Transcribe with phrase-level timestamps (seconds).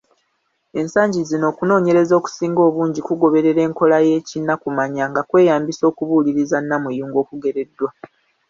[0.79, 7.89] Ensangi zino, okunoonyereza okusinga obungi kugobererea enkola y’ekinnakumanya nga kweyambisa okubuuliriza namuyungo okugereddwa.